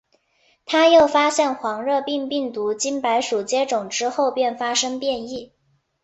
[0.65, 5.53] 他又发现黄热病病毒经白鼠接种之后便发生变异。